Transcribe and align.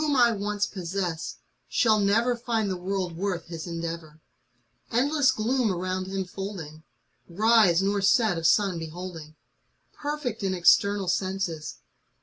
Whom 0.01 0.15
I 0.15 0.31
once 0.31 0.65
possess, 0.65 1.35
shall 1.69 1.99
never 1.99 2.35
Find 2.35 2.71
the 2.71 2.75
world 2.75 3.15
worth 3.15 3.45
his 3.49 3.67
endeavor: 3.67 4.19
Endless 4.91 5.29
gloom 5.29 5.71
around 5.71 6.07
him 6.07 6.25
folding, 6.25 6.81
Rise 7.29 7.83
nor 7.83 8.01
set 8.01 8.35
of 8.35 8.47
sun 8.47 8.79
beholding. 8.79 9.35
Perfect 9.93 10.41
in 10.41 10.55
external 10.55 11.07
senses. 11.07 11.75